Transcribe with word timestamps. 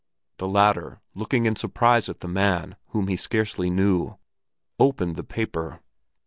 The 0.37 0.47
latter, 0.47 0.99
looking 1.13 1.45
in 1.45 1.55
surprise 1.55 2.09
at 2.09 2.21
the 2.21 2.27
man, 2.27 2.75
whom 2.87 3.07
he 3.07 3.15
scarcely 3.15 3.69
knew, 3.69 4.15
opened 4.79 5.15
the 5.15 5.23
paper. 5.23 5.79